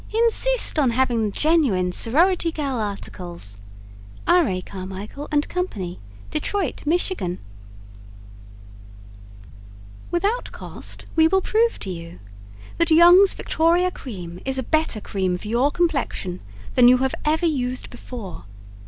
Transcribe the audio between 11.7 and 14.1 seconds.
to you That Young's Victoria